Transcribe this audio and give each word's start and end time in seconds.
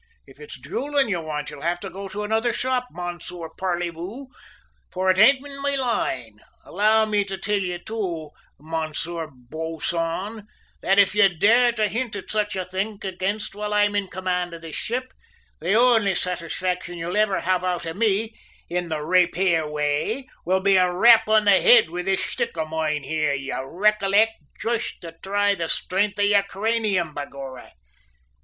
"If 0.25 0.39
it's 0.39 0.59
duellin' 0.59 1.09
ye 1.09 1.15
want 1.17 1.51
you'll 1.51 1.61
have 1.61 1.79
to 1.81 1.89
go 1.91 2.07
to 2.07 2.23
another 2.23 2.51
shop, 2.53 2.87
Monsieur 2.89 3.49
Parleyvoo, 3.55 4.29
for 4.91 5.11
it 5.11 5.19
ain't 5.19 5.45
in 5.45 5.61
my 5.61 5.75
line. 5.75 6.39
Allow 6.63 7.05
me 7.05 7.23
to 7.25 7.37
till 7.37 7.59
ye 7.61 7.77
too, 7.77 8.31
Monsieur 8.57 9.29
Boisson, 9.31 10.47
that 10.81 10.97
if 10.97 11.13
ye 11.13 11.27
dare 11.27 11.71
to 11.73 11.87
hint 11.87 12.15
at 12.15 12.31
sich 12.31 12.55
a 12.55 12.65
thing 12.65 12.97
ag'in 13.03 13.37
whilst 13.53 13.75
I'm 13.75 13.95
in 13.95 14.07
command 14.07 14.55
of 14.55 14.63
this 14.63 14.75
ship, 14.75 15.13
the 15.59 15.75
ounly 15.75 16.15
satisfaction 16.15 16.97
ye'll 16.97 17.15
ivver 17.15 17.41
have 17.41 17.63
out 17.63 17.85
of 17.85 17.95
me 17.95 18.35
in 18.67 18.89
the 18.89 19.03
rap 19.03 19.35
here 19.35 19.67
way 19.69 20.27
will 20.43 20.61
be 20.61 20.77
a 20.77 20.91
rap 20.91 21.27
on 21.27 21.45
the 21.45 21.61
h'id 21.63 21.91
wid 21.91 22.07
this 22.07 22.21
shtick 22.21 22.57
of 22.57 22.69
moine 22.69 23.03
here, 23.03 23.35
you 23.35 23.53
recollict, 23.67 24.33
joist 24.59 24.99
to 25.01 25.13
thry 25.21 25.53
the 25.53 25.69
stringth 25.69 26.17
of 26.17 26.25
y'r 26.25 26.41
craynium, 26.41 27.13
begorrah! 27.13 27.69